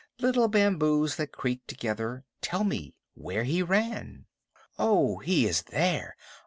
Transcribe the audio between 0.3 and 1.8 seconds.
bamboos that creak